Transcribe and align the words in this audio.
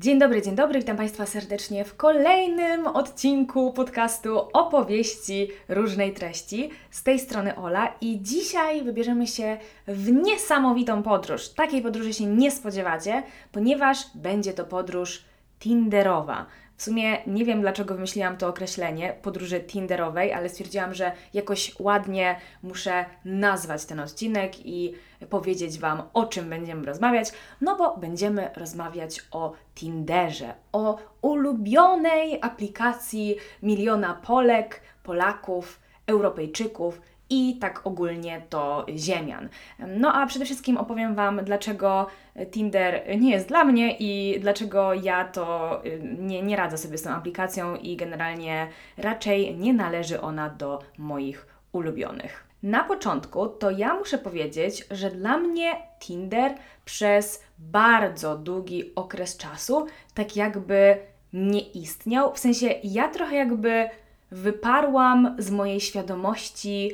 Dzień 0.00 0.18
dobry, 0.18 0.42
dzień 0.42 0.54
dobry, 0.54 0.78
witam 0.78 0.96
Państwa 0.96 1.26
serdecznie 1.26 1.84
w 1.84 1.96
kolejnym 1.96 2.86
odcinku 2.86 3.72
podcastu 3.72 4.38
opowieści 4.52 5.48
różnej 5.68 6.14
treści. 6.14 6.70
Z 6.90 7.02
tej 7.02 7.18
strony 7.18 7.56
Ola 7.56 7.94
i 8.00 8.18
dzisiaj 8.22 8.82
wybierzemy 8.82 9.26
się 9.26 9.58
w 9.86 10.12
niesamowitą 10.12 11.02
podróż. 11.02 11.48
Takiej 11.48 11.82
podróży 11.82 12.14
się 12.14 12.26
nie 12.26 12.50
spodziewacie, 12.50 13.22
ponieważ 13.52 13.98
będzie 14.14 14.52
to 14.52 14.64
podróż 14.64 15.24
Tinderowa. 15.60 16.46
W 16.78 16.82
sumie 16.82 17.18
nie 17.26 17.44
wiem, 17.44 17.60
dlaczego 17.60 17.94
wymyśliłam 17.94 18.36
to 18.36 18.48
określenie 18.48 19.14
podróży 19.22 19.60
Tinderowej, 19.60 20.32
ale 20.32 20.48
stwierdziłam, 20.48 20.94
że 20.94 21.12
jakoś 21.34 21.74
ładnie 21.78 22.40
muszę 22.62 23.04
nazwać 23.24 23.84
ten 23.84 24.00
odcinek 24.00 24.66
i 24.66 24.94
powiedzieć 25.30 25.78
Wam, 25.78 26.02
o 26.12 26.26
czym 26.26 26.50
będziemy 26.50 26.86
rozmawiać. 26.86 27.32
No 27.60 27.76
bo 27.76 27.96
będziemy 27.96 28.50
rozmawiać 28.56 29.20
o 29.30 29.52
Tinderze, 29.74 30.54
o 30.72 30.98
ulubionej 31.22 32.38
aplikacji 32.42 33.36
miliona 33.62 34.14
Polek, 34.14 34.80
Polaków, 35.02 35.80
Europejczyków 36.06 37.00
i 37.30 37.58
tak 37.60 37.86
ogólnie 37.86 38.42
to 38.50 38.86
ziemian. 38.96 39.48
No 39.78 40.14
a 40.14 40.26
przede 40.26 40.44
wszystkim 40.44 40.76
opowiem 40.76 41.14
Wam, 41.14 41.40
dlaczego 41.44 42.06
Tinder 42.50 43.02
nie 43.18 43.30
jest 43.30 43.48
dla 43.48 43.64
mnie 43.64 43.96
i 43.98 44.40
dlaczego 44.40 44.94
ja 44.94 45.24
to 45.24 45.80
y, 45.84 46.00
nie, 46.18 46.42
nie 46.42 46.56
radzę 46.56 46.78
sobie 46.78 46.98
z 46.98 47.02
tą 47.02 47.10
aplikacją 47.10 47.76
i 47.76 47.96
generalnie 47.96 48.68
raczej 48.96 49.56
nie 49.56 49.72
należy 49.72 50.20
ona 50.20 50.50
do 50.50 50.82
moich 50.98 51.46
ulubionych. 51.72 52.48
Na 52.62 52.84
początku 52.84 53.48
to 53.48 53.70
ja 53.70 53.94
muszę 53.94 54.18
powiedzieć, 54.18 54.86
że 54.90 55.10
dla 55.10 55.38
mnie 55.38 55.76
Tinder 55.98 56.54
przez 56.84 57.44
bardzo 57.58 58.38
długi 58.38 58.94
okres 58.94 59.36
czasu 59.36 59.86
tak 60.14 60.36
jakby 60.36 60.98
nie 61.32 61.60
istniał. 61.60 62.34
W 62.34 62.38
sensie 62.38 62.74
ja 62.84 63.08
trochę 63.08 63.36
jakby 63.36 63.88
wyparłam 64.30 65.36
z 65.38 65.50
mojej 65.50 65.80
świadomości 65.80 66.92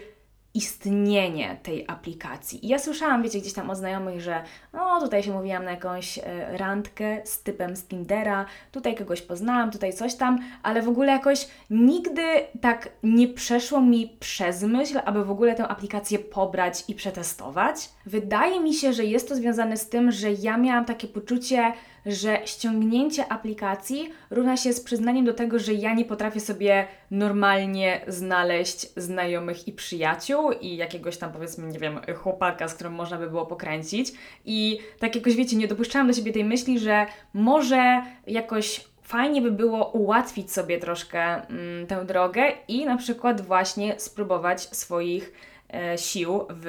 istnienie 0.55 1.56
tej 1.62 1.84
aplikacji. 1.88 2.66
I 2.66 2.69
ja 2.69 2.78
słyszałam, 2.78 3.22
wiecie, 3.22 3.41
gdzieś 3.41 3.52
tam 3.52 3.70
od 3.70 3.78
znajomych, 3.78 4.20
że 4.20 4.42
no 4.72 5.00
tutaj 5.00 5.22
się 5.22 5.33
mówiłam 5.33 5.64
na 5.64 5.70
jakąś 5.70 6.19
e, 6.19 6.22
randkę 6.58 7.20
z 7.24 7.42
typem 7.42 7.77
z 7.77 7.84
Tindera, 7.84 8.46
tutaj 8.72 8.94
kogoś 8.94 9.22
poznałam, 9.22 9.70
tutaj 9.70 9.92
coś 9.92 10.14
tam, 10.14 10.38
ale 10.62 10.83
w 10.83 10.88
ogóle 10.88 11.12
jakoś 11.12 11.48
nigdy 11.70 12.22
tak 12.61 12.88
nie 13.02 13.28
przeszło 13.28 13.80
mi 13.80 14.16
przez 14.20 14.62
myśl, 14.62 15.00
aby 15.05 15.24
w 15.24 15.30
ogóle 15.30 15.55
tę 15.55 15.69
aplikację 15.69 16.19
pobrać 16.19 16.84
i 16.89 16.94
przetestować. 16.94 17.94
Wydaje 18.06 18.60
mi 18.60 18.74
się, 18.74 18.92
że 18.92 19.05
jest 19.05 19.28
to 19.28 19.36
związane 19.36 19.77
z 19.77 19.88
tym, 19.88 20.12
że 20.12 20.33
ja 20.33 20.56
miałam 20.56 20.84
takie 20.84 21.08
poczucie, 21.08 21.72
że 22.06 22.38
ściągnięcie 22.44 23.33
aplikacji 23.33 24.11
równa 24.30 24.56
się 24.56 24.72
z 24.72 24.80
przyznaniem 24.80 25.24
do 25.24 25.34
tego, 25.34 25.58
że 25.58 25.72
ja 25.72 25.94
nie 25.94 26.05
potrafię 26.05 26.41
sobie 26.41 26.86
normalnie 27.11 28.00
znaleźć 28.08 28.86
znajomych 28.96 29.69
i 29.69 29.72
przyjaciół 29.72 30.52
i 30.52 30.77
jakiegoś 30.77 31.16
tam 31.16 31.33
powiedzmy, 31.33 31.72
nie 31.72 31.78
wiem, 31.78 32.00
chłopaka, 32.16 32.69
z 32.69 32.74
którym 32.74 32.92
można 32.92 33.19
by 33.19 33.30
było 33.30 33.46
pokręcić. 33.46 34.12
I 34.44 34.78
tak 34.98 35.16
jakoś 35.16 35.36
wiecie, 35.36 35.56
nie 35.56 35.68
dopuszczałam 35.68 36.06
do 36.06 36.12
siebie 36.12 36.33
tej 36.33 36.44
myśli, 36.44 36.78
że 36.78 37.06
może 37.34 38.02
jakoś 38.27 38.84
fajnie 39.02 39.42
by 39.42 39.50
było 39.50 39.91
ułatwić 39.91 40.52
sobie 40.52 40.78
troszkę 40.78 41.20
mm, 41.20 41.86
tę 41.86 42.05
drogę 42.05 42.52
i 42.68 42.86
na 42.86 42.96
przykład 42.96 43.41
właśnie 43.41 43.94
spróbować 43.98 44.62
swoich 44.62 45.33
sił 45.97 46.47
w 46.50 46.67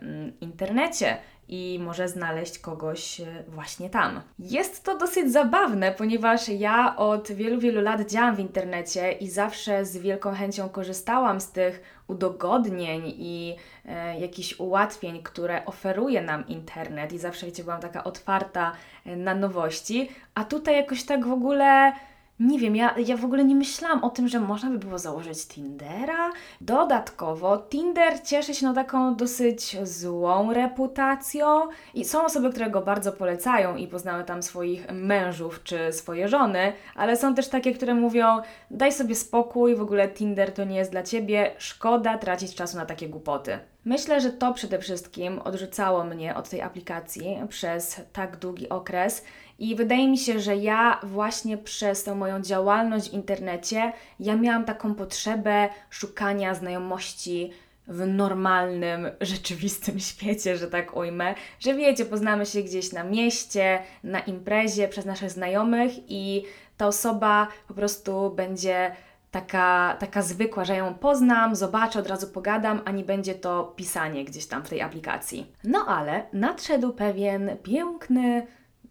mm, 0.00 0.32
internecie 0.40 1.16
i 1.48 1.78
może 1.82 2.08
znaleźć 2.08 2.58
kogoś 2.58 3.20
e, 3.20 3.26
właśnie 3.48 3.90
tam. 3.90 4.20
Jest 4.38 4.84
to 4.84 4.98
dosyć 4.98 5.32
zabawne, 5.32 5.92
ponieważ 5.92 6.48
ja 6.48 6.96
od 6.96 7.32
wielu, 7.32 7.60
wielu 7.60 7.80
lat 7.80 8.10
działam 8.10 8.36
w 8.36 8.40
internecie 8.40 9.12
i 9.12 9.30
zawsze 9.30 9.84
z 9.84 9.96
wielką 9.96 10.34
chęcią 10.34 10.68
korzystałam 10.68 11.40
z 11.40 11.52
tych 11.52 11.82
udogodnień 12.08 13.02
i 13.06 13.56
e, 13.84 14.20
jakichś 14.20 14.60
ułatwień, 14.60 15.22
które 15.22 15.66
oferuje 15.66 16.22
nam 16.22 16.48
internet 16.48 17.12
i 17.12 17.18
zawsze, 17.18 17.46
wiecie, 17.46 17.64
byłam 17.64 17.80
taka 17.80 18.04
otwarta 18.04 18.72
e, 19.04 19.16
na 19.16 19.34
nowości, 19.34 20.08
a 20.34 20.44
tutaj 20.44 20.76
jakoś 20.76 21.04
tak 21.04 21.26
w 21.26 21.32
ogóle 21.32 21.92
nie 22.40 22.58
wiem, 22.58 22.76
ja, 22.76 22.94
ja 22.98 23.16
w 23.16 23.24
ogóle 23.24 23.44
nie 23.44 23.54
myślałam 23.54 24.04
o 24.04 24.10
tym, 24.10 24.28
że 24.28 24.40
można 24.40 24.70
by 24.70 24.78
było 24.78 24.98
założyć 24.98 25.46
Tindera. 25.46 26.32
Dodatkowo, 26.60 27.58
Tinder 27.58 28.22
cieszy 28.22 28.54
się 28.54 28.66
no 28.66 28.74
taką 28.74 29.16
dosyć 29.16 29.76
złą 29.82 30.52
reputacją 30.52 31.68
i 31.94 32.04
są 32.04 32.24
osoby, 32.24 32.50
które 32.50 32.70
go 32.70 32.80
bardzo 32.82 33.12
polecają 33.12 33.76
i 33.76 33.88
poznały 33.88 34.24
tam 34.24 34.42
swoich 34.42 34.92
mężów 34.92 35.62
czy 35.62 35.92
swoje 35.92 36.28
żony, 36.28 36.72
ale 36.94 37.16
są 37.16 37.34
też 37.34 37.48
takie, 37.48 37.74
które 37.74 37.94
mówią: 37.94 38.40
daj 38.70 38.92
sobie 38.92 39.14
spokój, 39.14 39.76
w 39.76 39.82
ogóle 39.82 40.08
Tinder 40.08 40.52
to 40.52 40.64
nie 40.64 40.76
jest 40.76 40.90
dla 40.90 41.02
ciebie, 41.02 41.54
szkoda 41.58 42.18
tracić 42.18 42.54
czasu 42.54 42.76
na 42.76 42.86
takie 42.86 43.08
głupoty. 43.08 43.58
Myślę, 43.86 44.20
że 44.20 44.30
to 44.30 44.54
przede 44.54 44.78
wszystkim 44.78 45.38
odrzucało 45.38 46.04
mnie 46.04 46.34
od 46.34 46.48
tej 46.48 46.62
aplikacji 46.62 47.36
przez 47.48 48.00
tak 48.12 48.36
długi 48.36 48.68
okres 48.68 49.24
i 49.58 49.76
wydaje 49.76 50.08
mi 50.08 50.18
się, 50.18 50.40
że 50.40 50.56
ja 50.56 51.00
właśnie 51.02 51.58
przez 51.58 52.04
tę 52.04 52.14
moją 52.14 52.40
działalność 52.42 53.10
w 53.10 53.12
internecie, 53.12 53.92
ja 54.20 54.36
miałam 54.36 54.64
taką 54.64 54.94
potrzebę 54.94 55.68
szukania 55.90 56.54
znajomości 56.54 57.50
w 57.88 58.06
normalnym, 58.06 59.10
rzeczywistym 59.20 60.00
świecie, 60.00 60.56
że 60.56 60.66
tak 60.66 60.96
ujmę, 60.96 61.34
że 61.60 61.74
wiecie, 61.74 62.04
poznamy 62.04 62.46
się 62.46 62.62
gdzieś 62.62 62.92
na 62.92 63.04
mieście, 63.04 63.82
na 64.04 64.20
imprezie 64.20 64.88
przez 64.88 65.04
naszych 65.04 65.30
znajomych 65.30 65.92
i 66.08 66.44
ta 66.76 66.86
osoba 66.86 67.48
po 67.68 67.74
prostu 67.74 68.30
będzie 68.30 68.92
taka, 69.30 69.96
taka 70.00 70.22
zwykła, 70.22 70.64
że 70.64 70.76
ją 70.76 70.94
poznam, 70.94 71.56
zobaczę, 71.56 71.98
od 71.98 72.08
razu 72.08 72.26
pogadam, 72.26 72.80
a 72.84 72.90
nie 72.90 73.04
będzie 73.04 73.34
to 73.34 73.72
pisanie 73.76 74.24
gdzieś 74.24 74.46
tam 74.46 74.64
w 74.64 74.68
tej 74.68 74.82
aplikacji. 74.82 75.52
No 75.64 75.84
ale 75.88 76.26
nadszedł 76.32 76.92
pewien 76.92 77.56
piękny, 77.62 78.46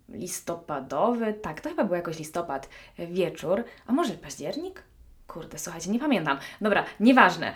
listopadowy, 0.09 1.33
tak, 1.33 1.61
to 1.61 1.69
chyba 1.69 1.83
był 1.83 1.95
jakoś 1.95 2.19
listopad, 2.19 2.69
wieczór, 2.97 3.63
a 3.87 3.93
może 3.93 4.13
październik? 4.13 4.83
Kurde, 5.27 5.59
słuchajcie, 5.59 5.91
nie 5.91 5.99
pamiętam. 5.99 6.37
Dobra, 6.61 6.83
nieważne. 6.99 7.53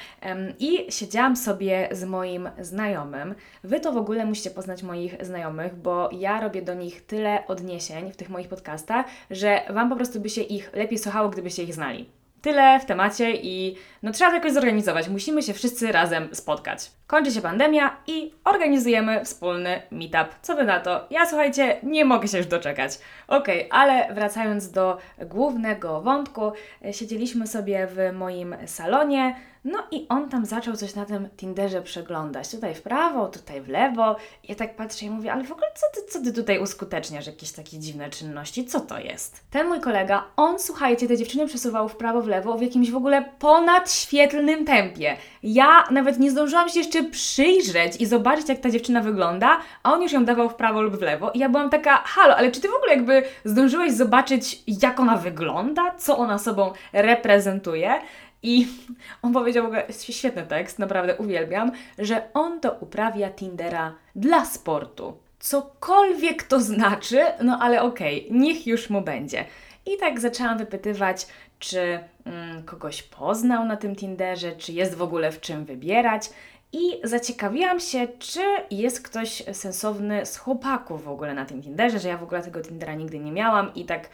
I 0.59 0.91
siedziałam 0.91 1.35
sobie 1.35 1.90
z 1.91 2.03
moim 2.03 2.50
znajomym. 2.61 3.35
Wy 3.63 3.79
to 3.79 3.91
w 3.91 3.97
ogóle 3.97 4.25
musicie 4.25 4.51
poznać 4.51 4.84
moich 4.84 5.25
znajomych, 5.25 5.75
bo 5.75 6.09
ja 6.11 6.41
robię 6.41 6.61
do 6.61 6.73
nich 6.73 7.06
tyle 7.06 7.47
odniesień 7.47 8.11
w 8.11 8.16
tych 8.16 8.29
moich 8.29 8.47
podcastach, 8.47 9.06
że 9.31 9.61
Wam 9.69 9.90
po 9.90 9.96
prostu 9.96 10.19
by 10.19 10.29
się 10.29 10.41
ich 10.41 10.73
lepiej 10.73 10.97
słuchało, 10.97 11.29
gdybyście 11.29 11.63
ich 11.63 11.73
znali. 11.73 12.09
Tyle 12.42 12.80
w 12.80 12.86
temacie 12.86 13.32
i 13.36 13.76
no 14.04 14.12
trzeba 14.12 14.30
to 14.30 14.36
jakoś 14.36 14.52
zorganizować. 14.52 15.10
Musimy 15.10 15.44
się 15.44 15.54
wszyscy 15.54 15.92
razem 15.92 16.30
spotkać. 16.32 16.92
Kończy 17.08 17.32
się 17.32 17.42
pandemia 17.42 17.98
i 18.08 18.34
organizujemy 18.46 19.26
wspólny 19.26 19.82
meetup. 19.92 20.36
Co 20.42 20.56
wy 20.56 20.64
na 20.64 20.80
to? 20.80 21.08
Ja 21.10 21.26
słuchajcie, 21.26 21.78
nie 21.84 22.06
mogę 22.06 22.28
się 22.28 22.38
już 22.38 22.48
doczekać. 22.48 23.00
Okej, 23.28 23.70
okay, 23.70 23.80
ale 23.80 24.14
wracając 24.14 24.72
do 24.72 24.98
głównego 25.20 26.02
wątku, 26.02 26.52
siedzieliśmy 26.92 27.48
sobie 27.48 27.88
w 27.88 28.14
moim 28.14 28.56
salonie. 28.66 29.36
No 29.64 29.84
i 29.92 30.06
on 30.09 30.30
tam 30.30 30.46
zaczął 30.46 30.75
coś 30.75 30.96
na 30.96 31.06
tym 31.06 31.30
Tinderze 31.38 31.81
przeglądać. 31.81 32.52
Tutaj 32.52 32.75
w 32.75 32.81
prawo, 32.81 33.28
tutaj 33.28 33.62
w 33.62 33.68
lewo. 33.68 34.16
Ja 34.50 34.56
tak 34.56 34.75
patrzę 34.75 35.06
i 35.06 35.09
mówię, 35.09 35.34
ale 35.34 35.44
w 35.44 35.52
ogóle 35.52 35.68
co 35.75 36.02
ty, 36.02 36.08
co 36.12 36.24
ty 36.24 36.34
tutaj 36.34 36.59
uskuteczniasz? 36.59 37.28
Jakieś 37.28 37.52
takie 37.52 37.80
dziwne 37.80 38.09
czynności? 38.09 38.66
Co 38.66 38.80
to 38.80 39.00
jest? 39.00 39.44
Ten 39.52 39.68
mój 39.68 39.80
kolega, 39.80 40.24
on 40.36 40.59
słuchajcie, 40.59 41.08
te 41.08 41.18
dziewczyny 41.18 41.47
przesuwał 41.47 41.90
w 41.90 41.96
prawo, 41.96 42.22
w 42.22 42.28
lewo 42.28 42.58
w 42.58 42.62
jakimś 42.62 42.92
w 42.92 42.96
ogóle 42.96 43.25
ponadświetlnym 43.40 44.66
tempie. 44.66 45.18
Ja 45.44 45.84
nawet 45.91 46.20
nie 46.20 46.31
zdążyłam 46.31 46.70
się 46.70 46.80
jeszcze 46.80 47.03
przyjrzeć 47.03 47.96
i 48.02 48.06
zobaczyć, 48.06 48.50
jak 48.50 48.59
ta 48.59 48.70
dziewczyna 48.70 49.02
wygląda, 49.02 49.59
a 49.84 49.94
on 49.94 50.02
już 50.02 50.12
ją 50.12 50.26
dawał 50.26 50.50
w 50.50 50.56
prawo 50.56 50.81
lub 50.81 50.96
w 50.96 51.02
lewo. 51.02 51.31
I 51.31 51.40
ja 51.40 51.50
byłam 51.50 51.70
taka, 51.70 51.97
halo, 51.97 52.36
ale 52.36 52.52
czy 52.52 52.62
ty 52.62 52.68
w 52.68 52.74
ogóle 52.74 52.94
jakby 52.94 53.24
zdążyłeś 53.46 53.94
zobaczyć, 53.94 54.64
jak 54.68 55.00
ona 55.00 55.17
wygląda? 55.17 55.96
Co 55.97 56.17
ona 56.17 56.38
sobą 56.38 56.73
reprezentuje? 56.94 58.00
I 58.44 58.68
on 59.22 59.34
powiedział 59.34 59.64
w 59.64 59.68
ogóle, 59.68 59.88
świetny 59.94 60.44
tekst, 60.44 60.80
naprawdę 60.80 61.16
uwielbiam, 61.18 61.72
że 61.97 62.34
on 62.34 62.59
to 62.59 62.72
uprawia 62.72 63.30
Tindera 63.30 63.96
dla 64.16 64.46
sportu. 64.46 65.18
Cokolwiek 65.40 66.44
to 66.44 66.59
znaczy, 66.59 67.26
no 67.41 67.59
ale 67.62 67.82
okej, 67.82 68.26
okay, 68.26 68.40
niech 68.40 68.68
już 68.68 68.90
mu 68.90 69.02
będzie. 69.02 69.46
I 69.86 69.97
tak 69.97 70.20
zaczęłam 70.20 70.58
wypytywać, 70.58 71.28
czy 71.59 72.00
mm, 72.26 72.64
kogoś 72.64 73.03
poznał 73.03 73.66
na 73.66 73.78
tym 73.78 73.96
Tinderze, 73.96 74.52
czy 74.52 74.74
jest 74.74 74.96
w 74.96 75.02
ogóle 75.02 75.32
w 75.32 75.42
czym 75.42 75.66
wybierać. 75.66 76.30
I 76.74 77.02
zaciekawiłam 77.04 77.80
się, 77.80 78.08
czy 78.20 78.42
jest 78.72 79.02
ktoś 79.02 79.44
sensowny 79.54 80.26
z 80.26 80.38
chłopaków 80.38 81.04
w 81.04 81.10
ogóle 81.10 81.34
na 81.34 81.46
tym 81.46 81.62
Tinderze, 81.62 82.00
że 82.00 82.10
ja 82.10 82.18
w 82.18 82.24
ogóle 82.24 82.44
tego 82.44 82.62
Tindera 82.62 82.96
nigdy 82.96 83.20
nie 83.20 83.32
miałam 83.32 83.74
i 83.76 83.86
tak, 83.86 84.10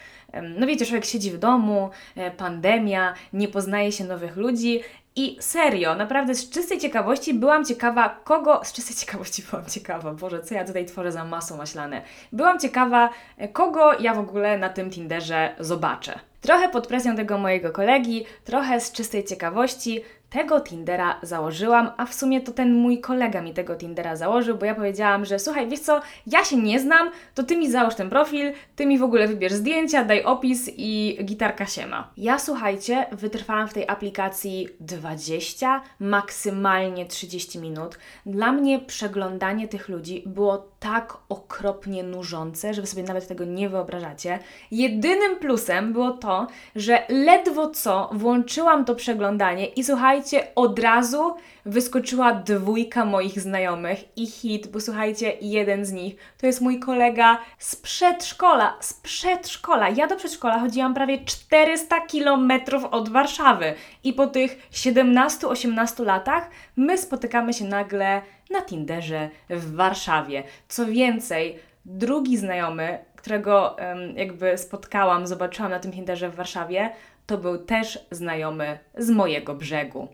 no 0.57 0.67
wiecie, 0.67 0.85
człowiek 0.85 1.05
siedzi 1.05 1.31
w 1.31 1.37
domu, 1.37 1.89
e, 2.15 2.31
pandemia, 2.31 3.13
nie 3.33 3.47
poznaje 3.47 3.91
się 3.91 4.03
nowych 4.03 4.37
ludzi 4.37 4.81
i 5.15 5.37
serio, 5.39 5.95
naprawdę 5.95 6.35
z 6.35 6.49
czystej 6.49 6.79
ciekawości 6.79 7.33
byłam 7.33 7.65
ciekawa, 7.65 8.09
kogo. 8.23 8.61
Z 8.63 8.73
czystej 8.73 8.95
ciekawości 9.05 9.43
byłam 9.49 9.65
ciekawa, 9.65 10.13
Boże, 10.13 10.43
co 10.43 10.53
ja 10.55 10.65
tutaj 10.65 10.85
tworzę 10.85 11.11
za 11.11 11.25
masą 11.25 11.57
maślane. 11.57 12.01
Byłam 12.31 12.59
ciekawa, 12.59 13.09
e, 13.37 13.47
kogo 13.47 13.99
ja 13.99 14.13
w 14.13 14.19
ogóle 14.19 14.57
na 14.57 14.69
tym 14.69 14.89
Tinderze 14.89 15.55
zobaczę. 15.59 16.19
Trochę 16.41 16.69
pod 16.69 16.87
presją 16.87 17.15
tego 17.15 17.37
mojego 17.37 17.71
kolegi, 17.71 18.25
trochę 18.43 18.79
z 18.81 18.91
czystej 18.91 19.23
ciekawości, 19.23 20.01
tego 20.29 20.61
Tindera 20.61 21.19
założyłam, 21.21 21.91
a 21.97 22.05
w 22.05 22.13
sumie 22.13 22.41
to 22.41 22.51
ten 22.51 22.73
mój 22.73 23.01
kolega 23.01 23.41
mi 23.41 23.53
tego 23.53 23.75
Tindera 23.75 24.15
założył, 24.15 24.57
bo 24.57 24.65
ja 24.65 24.75
powiedziałam, 24.75 25.25
że 25.25 25.39
słuchaj, 25.39 25.67
wiesz 25.67 25.79
co, 25.79 26.01
ja 26.27 26.43
się 26.43 26.57
nie 26.57 26.79
znam, 26.79 27.11
to 27.35 27.43
ty 27.43 27.57
mi 27.57 27.71
załóż 27.71 27.95
ten 27.95 28.09
profil, 28.09 28.51
ty 28.75 28.85
mi 28.85 28.97
w 28.97 29.03
ogóle 29.03 29.27
wybierz 29.27 29.53
zdjęcia, 29.53 30.03
daj 30.03 30.23
opis 30.23 30.71
i 30.77 31.17
gitarka 31.23 31.65
siema. 31.65 32.11
Ja 32.17 32.39
słuchajcie, 32.39 33.05
wytrwałam 33.11 33.67
w 33.67 33.73
tej 33.73 33.89
aplikacji 33.89 34.67
20, 34.79 35.81
maksymalnie 35.99 37.05
30 37.05 37.59
minut. 37.59 37.99
Dla 38.25 38.51
mnie 38.51 38.79
przeglądanie 38.79 39.67
tych 39.67 39.89
ludzi 39.89 40.23
było 40.25 40.67
tak 40.79 41.17
okropnie 41.29 42.03
nużące, 42.03 42.73
że 42.73 42.81
wy 42.81 42.87
sobie 42.87 43.03
nawet 43.03 43.27
tego 43.27 43.45
nie 43.45 43.69
wyobrażacie. 43.69 44.39
Jedynym 44.71 45.35
plusem 45.39 45.93
było 45.93 46.11
to, 46.11 46.47
że 46.75 47.03
ledwo 47.09 47.69
co 47.69 48.09
włączyłam 48.13 48.85
to 48.85 48.95
przeglądanie 48.95 49.65
i 49.65 49.83
słuchajcie, 50.15 50.55
od 50.55 50.79
razu 50.79 51.35
wyskoczyła 51.65 52.33
dwójka 52.33 53.05
moich 53.05 53.39
znajomych 53.41 54.17
i 54.17 54.27
hit, 54.27 54.67
bo 54.67 54.79
słuchajcie, 54.79 55.33
jeden 55.41 55.85
z 55.85 55.91
nich 55.91 56.15
to 56.37 56.45
jest 56.45 56.61
mój 56.61 56.79
kolega 56.79 57.37
z 57.59 57.75
przedszkola, 57.75 58.77
z 58.79 58.93
przedszkola. 58.93 59.89
Ja 59.89 60.07
do 60.07 60.15
przedszkola 60.15 60.59
chodziłam 60.59 60.93
prawie 60.93 61.25
400 61.25 62.01
kilometrów 62.01 62.85
od 62.85 63.09
Warszawy 63.09 63.73
i 64.03 64.13
po 64.13 64.27
tych 64.27 64.69
17-18 64.71 66.05
latach 66.05 66.49
my 66.75 66.97
spotykamy 66.97 67.53
się 67.53 67.65
nagle 67.65 68.21
na 68.51 68.61
Tinderze 68.61 69.29
w 69.49 69.75
Warszawie. 69.75 70.43
Co 70.67 70.85
więcej, 70.85 71.59
drugi 71.85 72.37
znajomy, 72.37 72.97
którego 73.15 73.75
um, 73.79 74.17
jakby 74.17 74.57
spotkałam, 74.57 75.27
zobaczyłam 75.27 75.71
na 75.71 75.79
tym 75.79 75.91
Tinderze 75.91 76.29
w 76.29 76.35
Warszawie, 76.35 76.89
to 77.25 77.37
był 77.37 77.57
też 77.57 78.07
znajomy 78.11 78.79
z 78.97 79.09
mojego 79.09 79.55
brzegu. 79.55 80.07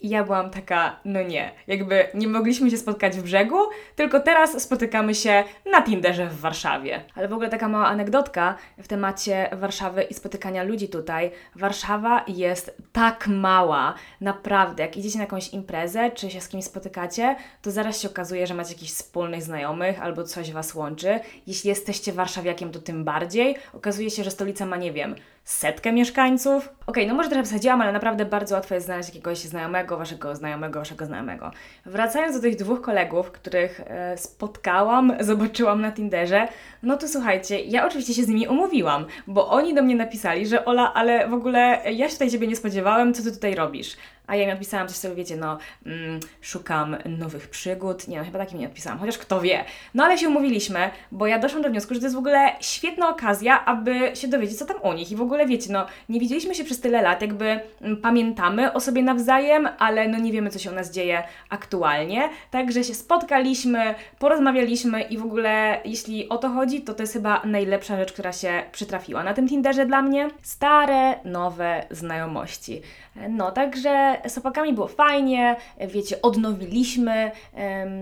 I 0.00 0.08
ja 0.08 0.24
byłam 0.24 0.50
taka, 0.50 1.00
no 1.04 1.22
nie, 1.22 1.52
jakby 1.66 2.06
nie 2.14 2.28
mogliśmy 2.28 2.70
się 2.70 2.78
spotkać 2.78 3.16
w 3.16 3.22
brzegu, 3.22 3.56
tylko 3.96 4.20
teraz 4.20 4.62
spotykamy 4.62 5.14
się 5.14 5.44
na 5.72 5.82
Tinderze 5.82 6.26
w 6.26 6.40
Warszawie. 6.40 7.02
Ale 7.14 7.28
w 7.28 7.32
ogóle 7.32 7.48
taka 7.48 7.68
mała 7.68 7.86
anegdotka 7.86 8.56
w 8.78 8.88
temacie 8.88 9.50
Warszawy 9.52 10.02
i 10.02 10.14
spotykania 10.14 10.62
ludzi 10.62 10.88
tutaj. 10.88 11.30
Warszawa 11.54 12.24
jest 12.28 12.76
tak 12.92 13.28
mała, 13.28 13.94
naprawdę. 14.20 14.82
Jak 14.82 14.96
idziecie 14.96 15.18
na 15.18 15.24
jakąś 15.24 15.48
imprezę, 15.48 16.10
czy 16.10 16.30
się 16.30 16.40
z 16.40 16.48
kimś 16.48 16.64
spotykacie, 16.64 17.36
to 17.62 17.70
zaraz 17.70 18.00
się 18.00 18.08
okazuje, 18.08 18.46
że 18.46 18.54
macie 18.54 18.72
jakichś 18.72 18.92
wspólnych 18.92 19.42
znajomych 19.42 20.02
albo 20.02 20.24
coś 20.24 20.52
Was 20.52 20.74
łączy. 20.74 21.20
Jeśli 21.46 21.68
jesteście 21.68 22.12
warszawiakiem, 22.12 22.70
to 22.70 22.78
tym 22.78 23.04
bardziej. 23.04 23.56
Okazuje 23.72 24.10
się, 24.10 24.24
że 24.24 24.30
stolica 24.30 24.66
ma, 24.66 24.76
nie 24.76 24.92
wiem, 24.92 25.14
setkę 25.48 25.92
mieszkańców. 25.92 26.68
Okej, 26.68 26.74
okay, 26.86 27.06
no 27.06 27.14
może 27.14 27.28
trochę 27.28 27.42
przesadziłam, 27.42 27.80
ale 27.80 27.92
naprawdę 27.92 28.24
bardzo 28.24 28.54
łatwo 28.54 28.74
jest 28.74 28.86
znaleźć 28.86 29.08
jakiegoś 29.08 29.38
znajomego, 29.38 29.96
waszego 29.96 30.36
znajomego, 30.36 30.78
waszego 30.78 31.06
znajomego. 31.06 31.50
Wracając 31.86 32.36
do 32.36 32.42
tych 32.42 32.56
dwóch 32.56 32.80
kolegów, 32.80 33.30
których 33.30 33.80
e, 33.86 34.16
spotkałam, 34.16 35.12
zobaczyłam 35.20 35.80
na 35.80 35.92
Tinderze, 35.92 36.48
no 36.82 36.96
to 36.96 37.08
słuchajcie, 37.08 37.60
ja 37.60 37.86
oczywiście 37.86 38.14
się 38.14 38.22
z 38.22 38.28
nimi 38.28 38.48
umówiłam, 38.48 39.06
bo 39.26 39.48
oni 39.48 39.74
do 39.74 39.82
mnie 39.82 39.96
napisali, 39.96 40.46
że 40.46 40.64
Ola, 40.64 40.94
ale 40.94 41.28
w 41.28 41.34
ogóle 41.34 41.82
ja 41.92 42.06
się 42.06 42.12
tutaj 42.12 42.30
Ciebie 42.30 42.46
nie 42.46 42.56
spodziewałem, 42.56 43.14
co 43.14 43.22
Ty 43.22 43.32
tutaj 43.32 43.54
robisz? 43.54 43.96
A 44.28 44.36
ja 44.36 44.44
im 44.44 44.50
odpisałam 44.50 44.88
coś 44.88 44.96
sobie, 44.96 45.14
wiecie, 45.14 45.36
no, 45.36 45.58
mm, 45.86 46.20
szukam 46.40 46.96
nowych 47.18 47.48
przygód. 47.48 48.08
Nie 48.08 48.18
no, 48.18 48.24
chyba 48.24 48.38
takim 48.38 48.58
nie 48.58 48.66
odpisałam, 48.66 48.98
chociaż 48.98 49.18
kto 49.18 49.40
wie. 49.40 49.64
No 49.94 50.04
ale 50.04 50.18
się 50.18 50.28
umówiliśmy, 50.28 50.90
bo 51.12 51.26
ja 51.26 51.38
doszłam 51.38 51.62
do 51.62 51.70
wniosku, 51.70 51.94
że 51.94 52.00
to 52.00 52.06
jest 52.06 52.16
w 52.16 52.18
ogóle 52.18 52.52
świetna 52.60 53.08
okazja, 53.08 53.64
aby 53.64 54.10
się 54.14 54.28
dowiedzieć, 54.28 54.58
co 54.58 54.64
tam 54.64 54.76
u 54.82 54.92
nich. 54.92 55.10
I 55.12 55.16
w 55.16 55.22
ogóle, 55.22 55.46
wiecie, 55.46 55.72
no, 55.72 55.86
nie 56.08 56.20
widzieliśmy 56.20 56.54
się 56.54 56.64
przez 56.64 56.80
tyle 56.80 57.02
lat, 57.02 57.22
jakby 57.22 57.60
mm, 57.80 57.96
pamiętamy 57.96 58.72
o 58.72 58.80
sobie 58.80 59.02
nawzajem, 59.02 59.68
ale 59.78 60.08
no 60.08 60.18
nie 60.18 60.32
wiemy, 60.32 60.50
co 60.50 60.58
się 60.58 60.70
u 60.70 60.74
nas 60.74 60.90
dzieje 60.90 61.22
aktualnie. 61.50 62.28
Także 62.50 62.84
się 62.84 62.94
spotkaliśmy, 62.94 63.94
porozmawialiśmy 64.18 65.02
i 65.02 65.18
w 65.18 65.24
ogóle, 65.24 65.80
jeśli 65.84 66.28
o 66.28 66.38
to 66.38 66.48
chodzi, 66.48 66.82
to 66.82 66.94
to 66.94 67.02
jest 67.02 67.12
chyba 67.12 67.42
najlepsza 67.44 67.96
rzecz, 67.96 68.12
która 68.12 68.32
się 68.32 68.62
przytrafiła 68.72 69.24
na 69.24 69.34
tym 69.34 69.48
Tinderze 69.48 69.86
dla 69.86 70.02
mnie. 70.02 70.28
Stare, 70.42 71.14
nowe 71.24 71.86
znajomości. 71.90 72.82
No, 73.28 73.50
także 73.50 74.17
z 74.26 74.40
było 74.74 74.88
fajnie, 74.88 75.56
wiecie, 75.88 76.22
odnowiliśmy 76.22 77.30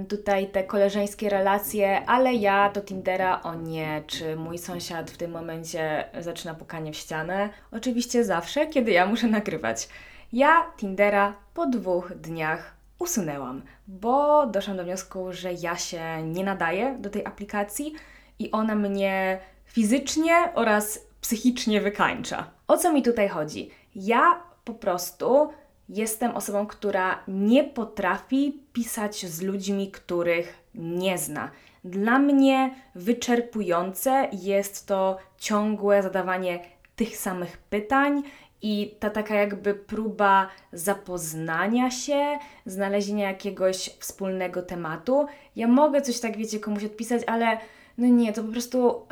tutaj 0.08 0.46
te 0.46 0.64
koleżeńskie 0.64 1.28
relacje, 1.28 2.06
ale 2.06 2.34
ja 2.34 2.70
do 2.70 2.80
Tindera, 2.80 3.42
o 3.42 3.54
nie, 3.54 4.02
czy 4.06 4.36
mój 4.36 4.58
sąsiad 4.58 5.10
w 5.10 5.16
tym 5.16 5.30
momencie 5.30 6.04
zaczyna 6.20 6.54
pukanie 6.54 6.92
w 6.92 6.96
ścianę? 6.96 7.48
Oczywiście 7.72 8.24
zawsze, 8.24 8.66
kiedy 8.66 8.90
ja 8.90 9.06
muszę 9.06 9.26
nagrywać. 9.26 9.88
Ja 10.32 10.66
Tindera 10.76 11.34
po 11.54 11.66
dwóch 11.66 12.12
dniach 12.14 12.76
usunęłam, 12.98 13.62
bo 13.86 14.46
doszłam 14.46 14.76
do 14.76 14.84
wniosku, 14.84 15.32
że 15.32 15.52
ja 15.52 15.76
się 15.76 16.22
nie 16.22 16.44
nadaję 16.44 16.96
do 16.98 17.10
tej 17.10 17.26
aplikacji 17.26 17.94
i 18.38 18.50
ona 18.50 18.74
mnie 18.74 19.38
fizycznie 19.64 20.34
oraz 20.54 21.06
psychicznie 21.20 21.80
wykańcza. 21.80 22.50
O 22.68 22.76
co 22.76 22.92
mi 22.92 23.02
tutaj 23.02 23.28
chodzi? 23.28 23.70
Ja 23.94 24.42
po 24.64 24.74
prostu 24.74 25.52
jestem 25.88 26.36
osobą, 26.36 26.66
która 26.66 27.22
nie 27.28 27.64
potrafi 27.64 28.60
pisać 28.72 29.26
z 29.26 29.42
ludźmi, 29.42 29.90
których 29.90 30.58
nie 30.74 31.18
zna. 31.18 31.50
Dla 31.84 32.18
mnie 32.18 32.74
wyczerpujące 32.94 34.28
jest 34.32 34.86
to 34.86 35.18
ciągłe 35.38 36.02
zadawanie 36.02 36.60
tych 36.96 37.16
samych 37.16 37.56
pytań 37.56 38.22
i 38.62 38.94
ta 39.00 39.10
taka 39.10 39.34
jakby 39.34 39.74
próba 39.74 40.48
zapoznania 40.72 41.90
się, 41.90 42.38
znalezienia 42.66 43.28
jakiegoś 43.28 43.90
wspólnego 43.98 44.62
tematu. 44.62 45.26
Ja 45.56 45.68
mogę 45.68 46.02
coś 46.02 46.20
tak, 46.20 46.36
wiecie, 46.36 46.60
komuś 46.60 46.84
odpisać, 46.84 47.22
ale 47.26 47.58
no 47.98 48.06
nie, 48.06 48.32
to 48.32 48.42
po 48.42 48.52
prostu 48.52 49.06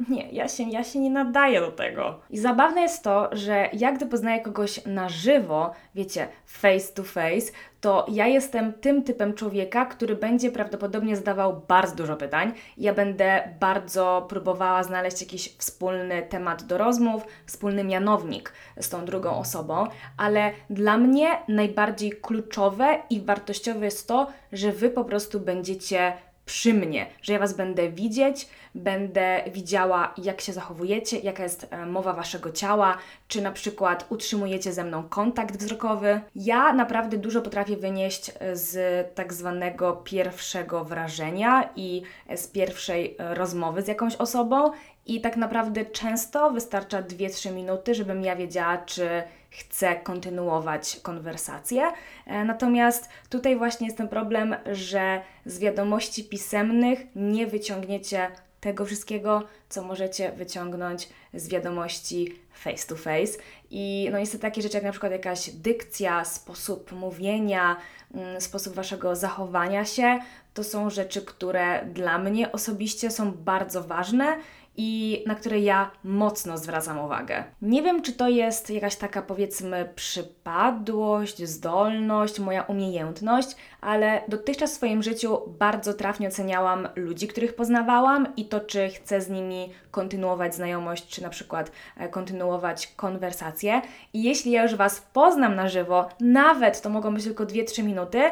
nie, 0.08 0.28
ja 0.32 0.48
się, 0.48 0.62
ja 0.62 0.84
się 0.84 0.98
nie 0.98 1.10
nadaję 1.10 1.60
do 1.60 1.70
tego. 1.70 2.20
I 2.30 2.38
zabawne 2.38 2.80
jest 2.80 3.04
to, 3.04 3.28
że 3.32 3.68
jak 3.72 3.96
gdy 3.96 4.06
poznaję 4.06 4.40
kogoś 4.40 4.84
na 4.86 5.08
żywo, 5.08 5.72
wiecie, 5.94 6.28
face 6.46 6.92
to 6.94 7.02
face, 7.02 7.52
to 7.80 8.06
ja 8.08 8.26
jestem 8.26 8.72
tym 8.72 9.02
typem 9.02 9.34
człowieka, 9.34 9.86
który 9.86 10.16
będzie 10.16 10.50
prawdopodobnie 10.50 11.16
zadawał 11.16 11.62
bardzo 11.68 11.94
dużo 11.94 12.16
pytań. 12.16 12.52
Ja 12.76 12.94
będę 12.94 13.54
bardzo 13.60 14.26
próbowała 14.28 14.82
znaleźć 14.82 15.20
jakiś 15.20 15.56
wspólny 15.58 16.22
temat 16.22 16.62
do 16.62 16.78
rozmów, 16.78 17.22
wspólny 17.46 17.84
mianownik 17.84 18.52
z 18.80 18.88
tą 18.88 19.04
drugą 19.04 19.38
osobą, 19.38 19.86
ale 20.16 20.50
dla 20.70 20.98
mnie 20.98 21.28
najbardziej 21.48 22.12
kluczowe 22.12 22.98
i 23.10 23.20
wartościowe 23.20 23.84
jest 23.84 24.08
to, 24.08 24.26
że 24.52 24.72
Wy 24.72 24.90
po 24.90 25.04
prostu 25.04 25.40
będziecie 25.40 26.12
przy 26.46 26.74
mnie, 26.74 27.06
że 27.22 27.32
ja 27.32 27.38
Was 27.38 27.54
będę 27.54 27.90
widzieć, 27.90 28.48
będę 28.74 29.42
widziała, 29.52 30.14
jak 30.18 30.40
się 30.40 30.52
zachowujecie, 30.52 31.18
jaka 31.18 31.42
jest 31.42 31.66
e, 31.70 31.86
mowa 31.86 32.12
Waszego 32.12 32.52
ciała, 32.52 32.98
czy 33.28 33.42
na 33.42 33.52
przykład 33.52 34.06
utrzymujecie 34.08 34.72
ze 34.72 34.84
mną 34.84 35.02
kontakt 35.02 35.56
wzrokowy. 35.56 36.20
Ja 36.34 36.72
naprawdę 36.72 37.16
dużo 37.16 37.42
potrafię 37.42 37.76
wynieść 37.76 38.30
e, 38.40 38.56
z 38.56 39.06
tak 39.14 39.32
zwanego 39.32 39.92
pierwszego 39.92 40.84
wrażenia 40.84 41.70
i 41.76 42.02
z 42.36 42.46
pierwszej 42.46 43.16
e, 43.18 43.34
rozmowy 43.34 43.82
z 43.82 43.88
jakąś 43.88 44.16
osobą, 44.16 44.70
i 45.06 45.20
tak 45.20 45.36
naprawdę 45.36 45.84
często 45.84 46.50
wystarcza 46.50 47.02
2-3 47.02 47.52
minuty, 47.52 47.94
żebym 47.94 48.22
ja 48.22 48.36
wiedziała, 48.36 48.78
czy 48.78 49.22
chcę 49.50 49.96
kontynuować 49.96 51.00
konwersację. 51.02 51.92
E, 52.26 52.44
natomiast 52.44 53.08
tutaj 53.30 53.56
właśnie 53.56 53.86
jest 53.86 53.98
ten 53.98 54.08
problem, 54.08 54.56
że 54.72 55.20
z 55.46 55.58
wiadomości 55.58 56.24
pisemnych 56.24 56.98
nie 57.16 57.46
wyciągniecie 57.46 58.30
tego 58.60 58.84
wszystkiego, 58.84 59.42
co 59.68 59.82
możecie 59.82 60.32
wyciągnąć 60.32 61.08
z 61.34 61.48
wiadomości 61.48 62.34
face 62.52 62.86
to 62.86 62.96
face. 62.96 63.38
I 63.70 64.08
no 64.12 64.18
niestety 64.18 64.42
takie 64.42 64.62
rzeczy 64.62 64.76
jak 64.76 64.84
na 64.84 64.90
przykład 64.90 65.12
jakaś 65.12 65.50
dykcja, 65.50 66.24
sposób 66.24 66.92
mówienia, 66.92 67.76
mm, 68.14 68.40
sposób 68.40 68.74
waszego 68.74 69.16
zachowania 69.16 69.84
się, 69.84 70.18
to 70.54 70.64
są 70.64 70.90
rzeczy, 70.90 71.22
które 71.22 71.86
dla 71.86 72.18
mnie 72.18 72.52
osobiście 72.52 73.10
są 73.10 73.32
bardzo 73.32 73.82
ważne 73.82 74.36
i 74.76 75.24
na 75.26 75.34
które 75.34 75.60
ja 75.60 75.90
mocno 76.04 76.58
zwracam 76.58 76.98
uwagę. 76.98 77.44
Nie 77.62 77.82
wiem, 77.82 78.02
czy 78.02 78.12
to 78.12 78.28
jest 78.28 78.70
jakaś 78.70 78.96
taka 78.96 79.22
powiedzmy 79.22 79.92
przypadłość, 79.94 81.48
zdolność, 81.48 82.40
moja 82.40 82.62
umiejętność, 82.62 83.56
ale 83.80 84.22
dotychczas 84.28 84.72
w 84.72 84.74
swoim 84.74 85.02
życiu 85.02 85.38
bardzo 85.58 85.94
trafnie 85.94 86.28
oceniałam 86.28 86.88
ludzi, 86.96 87.28
których 87.28 87.54
poznawałam 87.54 88.36
i 88.36 88.44
to, 88.44 88.60
czy 88.60 88.88
chcę 88.88 89.20
z 89.20 89.30
nimi 89.30 89.70
kontynuować 89.90 90.54
znajomość, 90.54 91.08
czy 91.08 91.22
na 91.22 91.28
przykład 91.28 91.72
e, 91.96 92.08
kontynuować 92.08 92.86
konwersację. 92.86 93.82
I 94.12 94.22
jeśli 94.22 94.52
ja 94.52 94.62
już 94.62 94.74
Was 94.74 95.00
poznam 95.12 95.54
na 95.54 95.68
żywo, 95.68 96.08
nawet 96.20 96.80
to 96.80 96.90
mogą 96.90 97.14
być 97.14 97.24
tylko 97.24 97.46
2-3 97.46 97.84
minuty, 97.84 98.22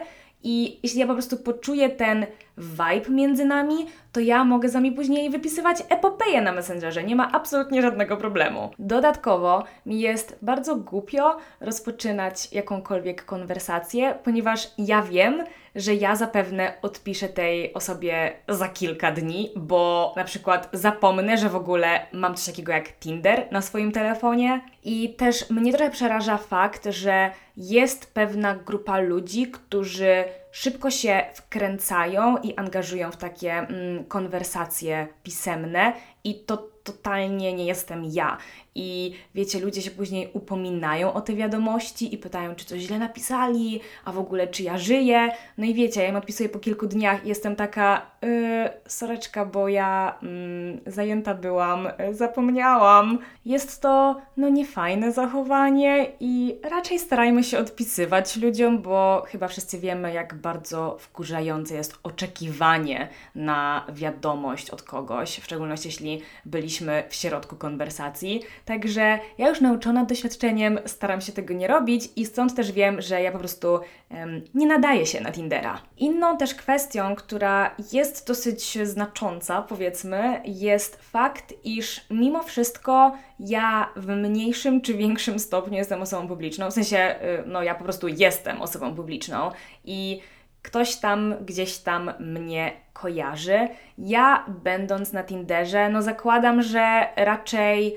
i 0.43 0.81
jeśli 0.83 1.01
ja 1.01 1.07
po 1.07 1.13
prostu 1.13 1.37
poczuję 1.37 1.89
ten 1.89 2.27
vibe 2.59 3.11
między 3.11 3.45
nami, 3.45 3.87
to 4.13 4.21
ja 4.21 4.45
mogę 4.45 4.69
z 4.69 4.73
wami 4.73 4.93
później 4.93 5.31
wypisywać 5.31 5.77
epopeję 5.89 6.41
na 6.41 6.53
Messengerze. 6.53 7.05
Nie 7.05 7.17
ma 7.17 7.33
absolutnie 7.33 7.83
żadnego 7.83 8.17
problemu. 8.17 8.71
Dodatkowo 8.79 9.65
mi 9.87 10.01
jest 10.01 10.39
bardzo 10.43 10.77
głupio 10.77 11.37
rozpoczynać 11.61 12.53
jakąkolwiek 12.53 13.25
konwersację, 13.25 14.19
ponieważ 14.25 14.69
ja 14.79 15.03
wiem, 15.03 15.45
że 15.79 15.95
ja 15.95 16.17
zapewne 16.17 16.73
odpiszę 16.83 17.29
tej 17.29 17.75
osobie 17.75 18.33
za 18.49 18.69
kilka 18.69 19.13
dni, 19.13 19.53
bo 19.57 20.13
na 20.17 20.25
przykład 20.25 20.69
zapomnę, 20.73 21.39
że 21.39 21.49
w 21.49 21.57
ogóle 21.57 22.07
mam 22.13 22.35
coś 22.35 22.47
takiego 22.47 22.73
jak 22.73 22.99
Tinder 22.99 23.47
na 23.51 23.63
swoim 23.63 23.93
telefonie. 23.93 24.61
I 24.85 25.15
też 25.15 25.51
mnie 25.51 25.73
trochę 25.73 25.91
przeraża 25.91 26.37
fakt, 26.37 26.87
że 26.91 27.31
jest 27.57 28.15
pewna 28.15 28.55
grupa 28.55 28.99
ludzi, 28.99 29.47
którzy 29.47 30.25
szybko 30.53 30.91
się 30.91 31.23
wkręcają 31.35 32.37
i 32.37 32.55
angażują 32.55 33.11
w 33.11 33.17
takie 33.17 33.53
mm, 33.53 34.05
konwersacje 34.05 35.09
pisemne, 35.23 35.93
i 36.25 36.35
to 36.35 36.69
totalnie 36.85 37.53
nie 37.53 37.65
jestem 37.65 38.05
ja. 38.05 38.39
I 38.75 39.13
wiecie, 39.35 39.61
ludzie 39.61 39.83
się 39.83 39.91
później 39.91 40.31
upominają 40.33 41.13
o 41.13 41.21
te 41.21 41.35
wiadomości 41.35 42.15
i 42.15 42.19
pytają, 42.19 42.55
czy 42.55 42.65
coś 42.65 42.81
źle 42.81 42.99
napisali, 42.99 43.81
a 44.05 44.13
w 44.13 44.19
ogóle 44.19 44.47
czy 44.47 44.63
ja 44.63 44.79
żyję. 44.79 45.29
No 45.59 45.65
i 45.65 45.75
wiecie, 45.75 46.03
ja 46.03 46.09
im 46.09 46.17
odpisuję 46.17 46.49
po 46.49 46.59
kilku 46.59 46.87
dniach 46.87 47.25
i 47.25 47.29
jestem 47.29 47.57
taka, 47.57 48.11
yy, 48.23 48.29
soreczka, 48.87 49.45
bo 49.45 49.69
ja 49.69 50.19
yy, 50.23 50.93
zajęta 50.93 51.35
byłam, 51.35 51.89
yy, 51.99 52.15
zapomniałam. 52.15 53.19
Jest 53.45 53.83
to, 53.83 54.21
no 54.37 54.49
niefajne 54.49 55.13
zachowanie 55.13 56.07
i 56.21 56.59
raczej 56.71 56.99
starajmy 56.99 57.45
się 57.45 57.59
odpisywać 57.59 58.37
ludziom, 58.37 58.83
bo 58.83 59.25
chyba 59.29 59.49
wszyscy 59.49 59.79
wiemy, 59.79 60.13
jak 60.13 60.35
bardzo 60.35 60.48
wkurzające 60.99 61.75
jest 61.75 61.99
oczekiwanie 62.03 63.09
na 63.35 63.87
wiadomość 63.93 64.71
od 64.71 64.83
kogoś, 64.83 65.39
w 65.39 65.45
szczególności 65.45 65.89
jeśli 65.89 66.23
byliśmy 66.45 67.05
w 67.09 67.15
środku 67.15 67.57
konwersacji. 67.57 68.43
Także 68.65 69.19
ja 69.39 69.49
już 69.49 69.61
nauczona 69.61 70.05
doświadczeniem 70.05 70.79
staram 70.87 71.21
się 71.21 71.33
tego 71.33 71.55
nie 71.55 71.69
robić 71.69 72.09
i 72.17 72.27
stąd 72.27 72.55
też 72.55 72.73
wiem, 72.73 73.01
że 73.01 73.23
ja 73.23 73.33
po 73.33 73.39
prostu 73.39 73.81
um, 74.11 74.43
nie 74.55 74.67
nadaję 74.67 75.07
się 75.07 75.21
na 75.21 75.33
Tindera. 75.33 75.83
Inną 75.97 76.37
też 76.37 76.55
kwestią, 76.55 77.15
która 77.17 77.75
jest 77.93 78.27
dosyć 78.27 78.79
znacząca, 78.83 79.63
powiedzmy, 79.63 80.43
jest 80.45 80.97
fakt, 81.03 81.55
iż 81.65 82.07
mimo 82.11 82.43
wszystko 82.43 83.13
ja 83.41 83.93
w 83.97 84.09
mniejszym 84.09 84.81
czy 84.81 84.95
większym 84.95 85.39
stopniu 85.39 85.77
jestem 85.77 86.03
osobą 86.03 86.29
publiczną. 86.29 86.71
W 86.71 86.75
sensie, 86.75 87.17
y, 87.23 87.43
no 87.47 87.63
ja 87.63 87.75
po 87.75 87.85
prostu 87.85 88.09
jestem 88.09 88.63
osobą 88.63 88.95
publiczną 88.95 89.51
i 89.85 90.21
ktoś 90.63 90.97
tam 90.97 91.35
gdzieś 91.41 91.79
tam 91.79 92.13
mnie 92.21 92.73
kojarzy. 92.93 93.69
Ja, 93.99 94.45
będąc 94.65 95.13
na 95.13 95.25
Tinderze, 95.25 95.89
no 95.89 96.03
zakładam, 96.03 96.63
że 96.63 97.09
raczej 97.17 97.97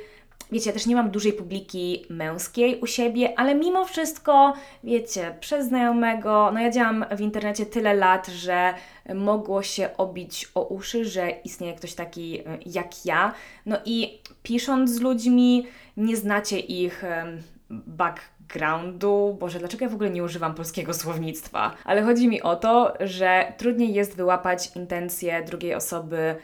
wiecie, 0.51 0.69
ja 0.69 0.73
też 0.73 0.85
nie 0.85 0.95
mam 0.95 1.11
dużej 1.11 1.33
publiki 1.33 2.05
męskiej 2.09 2.79
u 2.79 2.87
siebie, 2.87 3.39
ale 3.39 3.55
mimo 3.55 3.85
wszystko, 3.85 4.53
wiecie, 4.83 5.35
przez 5.39 5.67
znajomego, 5.67 6.51
no 6.53 6.59
ja 6.59 6.71
działam 6.71 7.05
w 7.17 7.21
internecie 7.21 7.65
tyle 7.65 7.93
lat, 7.93 8.27
że 8.27 8.73
mogło 9.15 9.63
się 9.63 9.89
obić 9.97 10.47
o 10.55 10.63
uszy, 10.63 11.05
że 11.05 11.29
istnieje 11.29 11.73
ktoś 11.73 11.93
taki 11.93 12.39
e, 12.39 12.43
jak 12.65 13.05
ja. 13.05 13.33
No 13.65 13.77
i 13.85 14.21
pisząc 14.43 14.91
z 14.91 15.01
ludźmi, 15.01 15.67
nie 15.97 16.17
znacie 16.17 16.59
ich 16.59 17.03
backgroundu. 17.69 19.37
Boże, 19.39 19.59
dlaczego 19.59 19.85
ja 19.85 19.89
w 19.89 19.93
ogóle 19.93 20.09
nie 20.09 20.23
używam 20.23 20.55
polskiego 20.55 20.93
słownictwa? 20.93 21.75
Ale 21.85 22.01
chodzi 22.01 22.27
mi 22.27 22.41
o 22.41 22.55
to, 22.55 22.93
że 22.99 23.53
trudniej 23.57 23.93
jest 23.93 24.15
wyłapać 24.15 24.75
intencje 24.75 25.43
drugiej 25.43 25.75
osoby 25.75 26.17
e, 26.17 26.35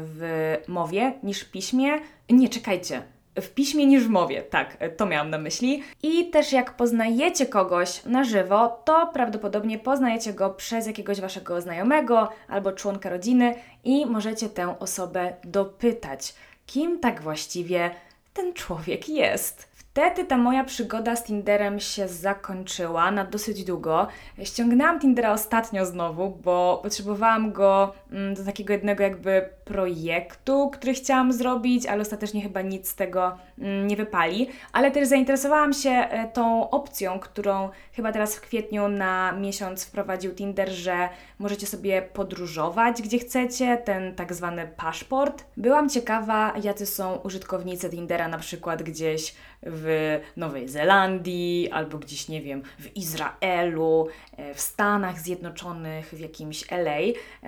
w 0.00 0.54
mowie 0.68 1.12
niż 1.22 1.40
w 1.40 1.50
piśmie. 1.50 1.98
Nie, 2.30 2.48
czekajcie 2.48 3.15
w 3.40 3.50
piśmie 3.50 3.86
niż 3.86 4.04
w 4.04 4.08
mowie. 4.08 4.42
Tak, 4.42 4.76
to 4.96 5.06
miałam 5.06 5.30
na 5.30 5.38
myśli. 5.38 5.82
I 6.02 6.30
też 6.30 6.52
jak 6.52 6.76
poznajecie 6.76 7.46
kogoś 7.46 8.04
na 8.04 8.24
żywo, 8.24 8.82
to 8.84 9.10
prawdopodobnie 9.12 9.78
poznajecie 9.78 10.32
go 10.32 10.50
przez 10.50 10.86
jakiegoś 10.86 11.20
waszego 11.20 11.60
znajomego 11.60 12.28
albo 12.48 12.72
członka 12.72 13.10
rodziny 13.10 13.54
i 13.84 14.06
możecie 14.06 14.48
tę 14.48 14.78
osobę 14.78 15.32
dopytać, 15.44 16.34
kim 16.66 17.00
tak 17.00 17.22
właściwie 17.22 17.90
ten 18.34 18.52
człowiek 18.54 19.08
jest. 19.08 19.76
Wtedy 19.96 20.24
ta 20.24 20.36
moja 20.36 20.64
przygoda 20.64 21.16
z 21.16 21.24
Tinderem 21.24 21.80
się 21.80 22.08
zakończyła 22.08 23.10
na 23.10 23.24
dosyć 23.24 23.64
długo. 23.64 24.06
Ściągnęłam 24.44 25.00
Tindera 25.00 25.32
ostatnio 25.32 25.86
znowu, 25.86 26.30
bo 26.30 26.80
potrzebowałam 26.82 27.52
go 27.52 27.94
mm, 28.12 28.34
do 28.34 28.44
takiego 28.44 28.72
jednego 28.72 29.02
jakby 29.02 29.48
projektu, 29.66 30.70
który 30.70 30.94
chciałam 30.94 31.32
zrobić, 31.32 31.86
ale 31.86 32.02
ostatecznie 32.02 32.42
chyba 32.42 32.62
nic 32.62 32.88
z 32.88 32.94
tego 32.94 33.36
mm, 33.58 33.86
nie 33.86 33.96
wypali. 33.96 34.48
Ale 34.72 34.90
też 34.90 35.08
zainteresowałam 35.08 35.72
się 35.72 35.90
e, 35.90 36.28
tą 36.28 36.70
opcją, 36.70 37.18
którą 37.18 37.68
chyba 37.92 38.12
teraz 38.12 38.36
w 38.36 38.40
kwietniu 38.40 38.88
na 38.88 39.32
miesiąc 39.32 39.84
wprowadził 39.84 40.34
Tinder, 40.34 40.70
że 40.70 41.08
możecie 41.38 41.66
sobie 41.66 42.02
podróżować 42.02 43.02
gdzie 43.02 43.18
chcecie, 43.18 43.76
ten 43.76 44.14
tak 44.14 44.34
zwany 44.34 44.68
paszport. 44.76 45.44
Byłam 45.56 45.88
ciekawa, 45.88 46.54
jacy 46.62 46.86
są 46.86 47.16
użytkownicy 47.16 47.90
Tindera 47.90 48.28
na 48.28 48.38
przykład 48.38 48.82
gdzieś 48.82 49.34
w 49.62 50.18
Nowej 50.36 50.68
Zelandii 50.68 51.68
albo 51.72 51.98
gdzieś, 51.98 52.28
nie 52.28 52.42
wiem, 52.42 52.62
w 52.78 52.96
Izraelu, 52.96 54.08
e, 54.36 54.54
w 54.54 54.60
Stanach 54.60 55.20
Zjednoczonych, 55.20 56.06
w 56.06 56.20
jakimś 56.20 56.72
LA. 56.72 56.98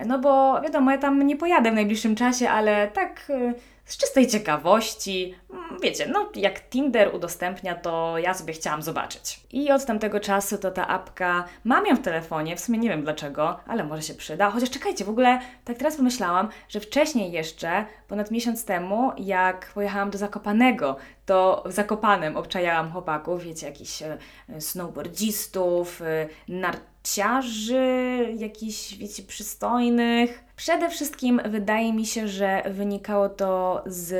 No 0.05 0.19
bo 0.19 0.61
wiadomo, 0.61 0.91
ja 0.91 0.97
tam 0.97 1.27
nie 1.27 1.37
pojadę 1.37 1.71
w 1.71 1.75
najbliższym 1.75 2.08
czasie, 2.15 2.49
ale 2.49 2.87
tak 2.87 3.29
e, 3.29 3.53
z 3.89 3.97
czystej 3.97 4.27
ciekawości, 4.27 5.35
mm, 5.53 5.79
wiecie, 5.81 6.07
no 6.07 6.29
jak 6.35 6.69
Tinder 6.69 7.15
udostępnia, 7.15 7.75
to 7.75 8.17
ja 8.17 8.33
sobie 8.33 8.53
chciałam 8.53 8.81
zobaczyć. 8.81 9.39
I 9.51 9.71
od 9.71 9.85
tamtego 9.85 10.19
czasu 10.19 10.57
to 10.57 10.71
ta 10.71 10.87
apka, 10.87 11.45
mam 11.63 11.85
ją 11.85 11.95
w 11.95 12.01
telefonie, 12.01 12.55
w 12.55 12.59
sumie 12.59 12.79
nie 12.79 12.89
wiem 12.89 13.03
dlaczego, 13.03 13.59
ale 13.67 13.83
może 13.83 14.01
się 14.01 14.13
przyda. 14.13 14.51
Chociaż 14.51 14.69
czekajcie, 14.69 15.05
w 15.05 15.09
ogóle 15.09 15.39
tak 15.65 15.77
teraz 15.77 15.95
pomyślałam, 15.95 16.49
że 16.69 16.79
wcześniej 16.79 17.31
jeszcze, 17.31 17.85
ponad 18.07 18.31
miesiąc 18.31 18.65
temu, 18.65 19.11
jak 19.17 19.71
pojechałam 19.73 20.09
do 20.09 20.17
Zakopanego, 20.17 20.95
to 21.29 21.63
Zakopanem 21.65 22.37
obczajałam 22.37 22.91
chłopaków, 22.91 23.43
wiecie, 23.43 23.67
jakichś 23.67 24.01
e, 24.01 24.17
snowboardzistów, 24.59 26.01
e, 26.01 26.27
narciarzy, 26.47 28.27
jakichś, 28.37 28.93
wiecie, 28.93 29.23
przystojnych. 29.23 30.43
Przede 30.55 30.89
wszystkim 30.89 31.41
wydaje 31.45 31.93
mi 31.93 32.05
się, 32.05 32.27
że 32.27 32.63
wynikało 32.71 33.29
to 33.29 33.83
z 33.85 34.13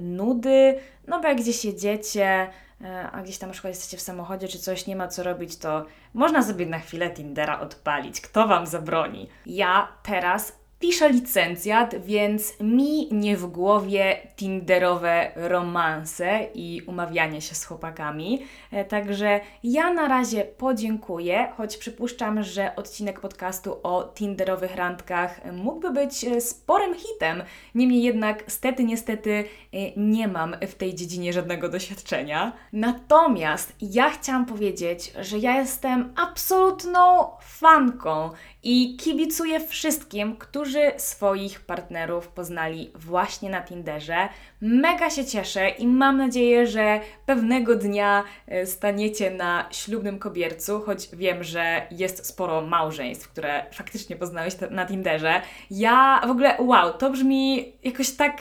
nudy, 0.00 0.78
no 1.06 1.20
bo 1.20 1.28
jak 1.28 1.40
gdzieś 1.40 1.64
jedziecie, 1.64 2.50
e, 2.80 3.10
a 3.12 3.22
gdzieś 3.22 3.38
tam 3.38 3.48
na 3.48 3.52
przykład 3.52 3.70
jesteście 3.70 3.96
w 3.96 4.00
samochodzie 4.00 4.48
czy 4.48 4.58
coś, 4.58 4.86
nie 4.86 4.96
ma 4.96 5.08
co 5.08 5.22
robić, 5.22 5.56
to 5.56 5.84
można 6.14 6.42
sobie 6.42 6.66
na 6.66 6.78
chwilę 6.78 7.10
Tindera 7.10 7.60
odpalić. 7.60 8.20
Kto 8.20 8.48
Wam 8.48 8.66
zabroni? 8.66 9.28
Ja 9.46 9.88
teraz 10.02 10.52
Piszę 10.78 11.08
licencjat, 11.08 11.94
więc 12.04 12.60
mi 12.60 13.08
nie 13.12 13.36
w 13.36 13.46
głowie 13.46 14.16
tinderowe 14.36 15.32
romanse 15.36 16.46
i 16.54 16.82
umawianie 16.86 17.40
się 17.40 17.54
z 17.54 17.64
chłopakami. 17.64 18.42
E, 18.72 18.84
także 18.84 19.40
ja 19.62 19.92
na 19.92 20.08
razie 20.08 20.44
podziękuję, 20.44 21.52
choć 21.56 21.76
przypuszczam, 21.76 22.42
że 22.42 22.76
odcinek 22.76 23.20
podcastu 23.20 23.76
o 23.82 24.12
tinderowych 24.14 24.76
randkach 24.76 25.52
mógłby 25.52 25.90
być 25.90 26.24
e, 26.24 26.40
sporym 26.40 26.94
hitem. 26.94 27.42
Niemniej 27.74 28.02
jednak, 28.02 28.44
stety, 28.46 28.84
niestety, 28.84 29.44
e, 29.72 29.76
nie 29.96 30.28
mam 30.28 30.56
w 30.68 30.74
tej 30.74 30.94
dziedzinie 30.94 31.32
żadnego 31.32 31.68
doświadczenia. 31.68 32.52
Natomiast 32.72 33.72
ja 33.80 34.10
chciałam 34.10 34.46
powiedzieć, 34.46 35.12
że 35.20 35.38
ja 35.38 35.56
jestem 35.56 36.12
absolutną 36.16 37.28
fanką 37.40 38.30
i 38.68 38.96
kibicuję 38.96 39.60
wszystkim, 39.60 40.36
którzy 40.36 40.92
swoich 40.96 41.60
partnerów 41.60 42.28
poznali 42.28 42.90
właśnie 42.94 43.50
na 43.50 43.62
Tinderze. 43.62 44.28
Mega 44.60 45.10
się 45.10 45.24
cieszę 45.24 45.68
i 45.68 45.86
mam 45.86 46.16
nadzieję, 46.16 46.66
że 46.66 47.00
pewnego 47.26 47.76
dnia 47.76 48.24
e, 48.46 48.66
staniecie 48.66 49.30
na 49.30 49.68
ślubnym 49.70 50.18
kobiercu, 50.18 50.80
choć 50.80 51.08
wiem, 51.12 51.44
że 51.44 51.86
jest 51.90 52.26
sporo 52.26 52.60
małżeństw, 52.60 53.28
które 53.28 53.66
faktycznie 53.72 54.16
poznałeś 54.16 54.54
na 54.70 54.86
Tinderze. 54.86 55.42
Ja 55.70 56.20
w 56.26 56.30
ogóle, 56.30 56.56
wow, 56.58 56.92
to 56.92 57.10
brzmi 57.10 57.72
jakoś 57.84 58.10
tak 58.10 58.36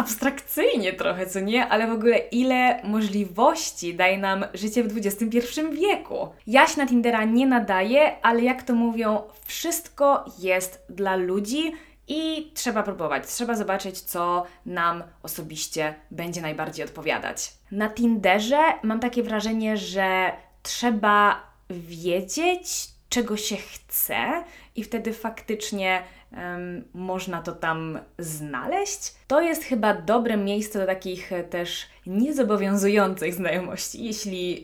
abstrakcyjnie 0.00 0.92
trochę, 0.92 1.26
co 1.26 1.40
nie? 1.40 1.66
Ale 1.66 1.86
w 1.86 1.92
ogóle 1.92 2.18
ile 2.18 2.82
możliwości 2.84 3.94
daje 3.94 4.18
nam 4.18 4.44
życie 4.54 4.84
w 4.84 4.96
XXI 4.96 5.60
wieku. 5.72 6.28
Ja 6.46 6.66
się 6.66 6.78
na 6.80 6.86
Tindera 6.86 7.24
nie 7.24 7.46
nadaję, 7.46 8.22
ale 8.22 8.42
jak 8.42 8.62
to 8.62 8.74
mówią, 8.74 9.22
wszystko 9.44 10.24
jest 10.38 10.84
dla 10.88 11.16
ludzi 11.16 11.72
i 12.08 12.50
trzeba 12.54 12.82
próbować, 12.82 13.26
trzeba 13.26 13.54
zobaczyć, 13.54 14.00
co 14.00 14.46
nam 14.66 15.02
osobiście 15.22 15.94
będzie 16.10 16.40
najbardziej 16.40 16.84
odpowiadać. 16.84 17.52
Na 17.72 17.88
Tinderze 17.90 18.62
mam 18.82 19.00
takie 19.00 19.22
wrażenie, 19.22 19.76
że 19.76 20.32
trzeba 20.62 21.40
wiedzieć, 21.70 22.88
czego 23.08 23.36
się 23.36 23.56
chce, 23.56 24.44
i 24.80 24.84
wtedy 24.84 25.12
faktycznie 25.12 26.02
um, 26.32 26.84
można 26.94 27.42
to 27.42 27.52
tam 27.52 27.98
znaleźć. 28.18 29.14
To 29.26 29.40
jest 29.40 29.64
chyba 29.64 29.94
dobre 29.94 30.36
miejsce 30.36 30.78
do 30.78 30.86
takich 30.86 31.32
e, 31.32 31.44
też 31.44 31.86
niezobowiązujących 32.06 33.34
znajomości, 33.34 34.04
jeśli 34.04 34.62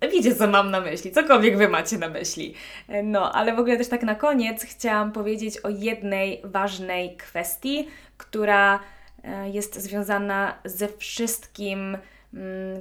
yy, 0.00 0.10
wiecie, 0.10 0.34
co 0.34 0.46
mam 0.46 0.70
na 0.70 0.80
myśli, 0.80 1.12
cokolwiek 1.12 1.58
Wy 1.58 1.68
macie 1.68 1.98
na 1.98 2.08
myśli. 2.08 2.54
E, 2.88 3.02
no, 3.02 3.32
ale 3.32 3.56
w 3.56 3.58
ogóle 3.58 3.76
też 3.76 3.88
tak 3.88 4.02
na 4.02 4.14
koniec 4.14 4.64
chciałam 4.64 5.12
powiedzieć 5.12 5.58
o 5.58 5.68
jednej 5.68 6.42
ważnej 6.44 7.16
kwestii, 7.16 7.88
która 8.16 8.80
jest 9.52 9.80
związana 9.80 10.54
ze 10.64 10.88
wszystkim, 10.88 11.98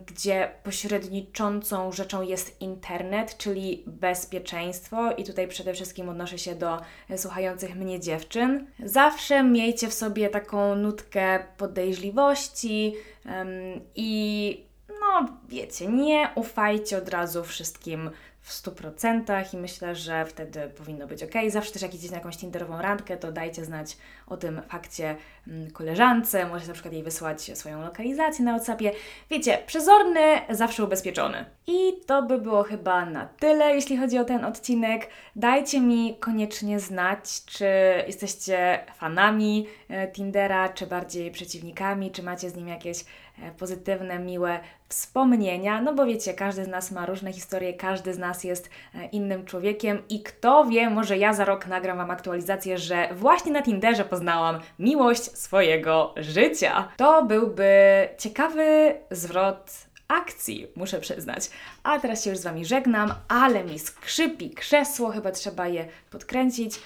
gdzie 0.05 0.51
pośredniczącą 0.63 1.91
rzeczą 1.91 2.21
jest 2.21 2.61
internet, 2.61 3.37
czyli 3.37 3.83
bezpieczeństwo, 3.87 5.11
i 5.11 5.23
tutaj 5.23 5.47
przede 5.47 5.73
wszystkim 5.73 6.09
odnoszę 6.09 6.37
się 6.37 6.55
do 6.55 6.77
słuchających 7.17 7.75
mnie 7.75 7.99
dziewczyn. 7.99 8.67
Zawsze 8.83 9.43
miejcie 9.43 9.87
w 9.87 9.93
sobie 9.93 10.29
taką 10.29 10.75
nutkę 10.75 11.39
podejrzliwości 11.57 12.93
um, 13.25 13.49
i 13.95 14.63
no 14.89 15.27
wiecie, 15.49 15.87
nie 15.87 16.29
ufajcie 16.35 16.97
od 16.97 17.09
razu 17.09 17.43
wszystkim 17.43 18.09
w 18.47 18.51
100% 18.51 19.53
i 19.53 19.57
myślę, 19.57 19.95
że 19.95 20.25
wtedy 20.25 20.69
powinno 20.77 21.07
być 21.07 21.23
ok. 21.23 21.31
Zawsze 21.49 21.71
też 21.71 21.81
jak 21.81 21.93
idziecie 21.93 22.11
na 22.11 22.17
jakąś 22.17 22.37
Tinderową 22.37 22.81
randkę, 22.81 23.17
to 23.17 23.31
dajcie 23.31 23.65
znać 23.65 23.97
o 24.27 24.37
tym 24.37 24.61
fakcie 24.69 25.15
mm, 25.47 25.71
koleżance, 25.71 26.45
możecie 26.45 26.67
na 26.67 26.73
przykład 26.73 26.93
jej 26.93 27.03
wysłać 27.03 27.57
swoją 27.57 27.81
lokalizację 27.81 28.45
na 28.45 28.55
WhatsAppie. 28.55 28.91
Wiecie, 29.29 29.57
przezorny, 29.65 30.21
zawsze 30.49 30.83
ubezpieczony. 30.83 31.45
I 31.67 31.93
to 32.05 32.23
by 32.23 32.37
było 32.37 32.63
chyba 32.63 33.05
na 33.05 33.25
tyle, 33.25 33.75
jeśli 33.75 33.97
chodzi 33.97 34.17
o 34.17 34.25
ten 34.25 34.45
odcinek. 34.45 35.07
Dajcie 35.35 35.81
mi 35.81 36.17
koniecznie 36.19 36.79
znać, 36.79 37.45
czy 37.45 37.67
jesteście 38.07 38.79
fanami 38.97 39.67
e, 39.89 40.07
Tindera, 40.07 40.69
czy 40.69 40.87
bardziej 40.87 41.31
przeciwnikami, 41.31 42.11
czy 42.11 42.23
macie 42.23 42.49
z 42.49 42.55
nim 42.55 42.67
jakieś 42.67 43.05
e, 43.43 43.51
pozytywne, 43.51 44.19
miłe 44.19 44.59
wspomnienia, 44.89 45.81
no 45.81 45.93
bo 45.93 46.05
wiecie, 46.05 46.33
każdy 46.33 46.65
z 46.65 46.67
nas 46.67 46.91
ma 46.91 47.05
różne 47.05 47.33
historie, 47.33 47.73
każdy 47.73 48.13
z 48.13 48.17
nas 48.17 48.36
jest 48.43 48.69
e, 48.95 49.05
innym 49.05 49.45
człowiekiem 49.45 50.01
i 50.09 50.23
kto 50.23 50.65
wie, 50.65 50.89
może 50.89 51.17
ja 51.17 51.33
za 51.33 51.45
rok 51.45 51.67
nagram 51.67 51.97
Wam 51.97 52.11
aktualizację, 52.11 52.77
że 52.77 53.09
właśnie 53.13 53.51
na 53.51 53.61
Tinderze 53.61 54.05
poznałam 54.05 54.59
miłość 54.79 55.23
swojego 55.23 56.13
życia. 56.17 56.87
To 56.97 57.25
byłby 57.25 57.69
ciekawy 58.17 58.95
zwrot 59.11 59.87
akcji, 60.07 60.67
muszę 60.75 60.99
przyznać. 60.99 61.49
A 61.83 61.99
teraz 61.99 62.23
się 62.23 62.29
już 62.29 62.39
z 62.39 62.43
Wami 62.43 62.65
żegnam, 62.65 63.13
ale 63.27 63.63
mi 63.63 63.79
skrzypi 63.79 64.49
krzesło, 64.49 65.09
chyba 65.09 65.31
trzeba 65.31 65.67
je 65.67 65.87
podkręcić. 66.09 66.79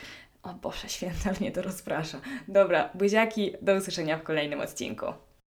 O 0.44 0.54
Boże, 0.54 0.90
święta 0.90 1.30
mnie 1.40 1.52
to 1.52 1.62
rozprasza. 1.62 2.18
Dobra, 2.48 2.90
buziaki, 2.94 3.54
do 3.62 3.76
usłyszenia 3.76 4.18
w 4.18 4.24
kolejnym 4.24 4.60
odcinku. 4.60 5.06